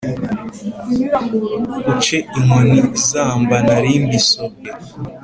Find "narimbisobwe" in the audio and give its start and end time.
3.67-4.69